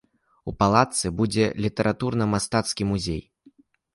У 0.51 0.53
палацы 0.61 1.11
будзе 1.19 1.45
літаратурна-мастацкі 1.65 2.87
музей. 2.95 3.21